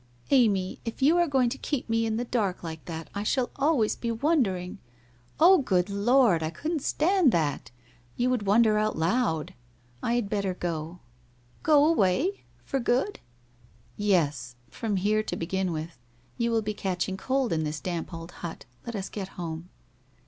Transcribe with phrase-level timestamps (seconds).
[0.15, 3.21] * Amy, if you are going to keep me in the dark like that I
[3.21, 4.79] shall always be wondering'
[5.39, 6.41] 'Oh, good Lord!
[6.41, 7.69] I couldn't stand that.
[8.17, 9.53] You would wonder out loud.
[10.01, 11.01] I had better go.''
[11.61, 12.45] Go away?
[12.65, 13.19] For good?'
[13.79, 14.55] * Yes.
[14.71, 15.99] From here, to begin with.
[16.35, 19.69] You will be catching cold in this damp old hut, let us get home.'